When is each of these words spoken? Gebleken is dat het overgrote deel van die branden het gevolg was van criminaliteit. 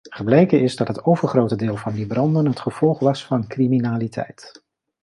Gebleken 0.09 0.61
is 0.61 0.75
dat 0.75 0.87
het 0.87 1.03
overgrote 1.05 1.55
deel 1.55 1.75
van 1.75 1.93
die 1.93 2.05
branden 2.05 2.45
het 2.45 2.59
gevolg 2.59 2.99
was 2.99 3.25
van 3.25 3.47
criminaliteit. 3.47 4.61